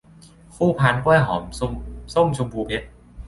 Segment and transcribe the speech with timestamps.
[0.55, 2.85] คู่พานกล้วยหอมส้มชมพูเพชร